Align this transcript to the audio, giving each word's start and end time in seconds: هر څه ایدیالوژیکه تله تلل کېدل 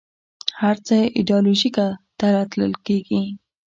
هر 0.61 0.75
څه 0.87 0.95
ایدیالوژیکه 1.17 1.85
تله 2.19 2.43
تلل 2.51 2.73
کېدل 2.85 3.25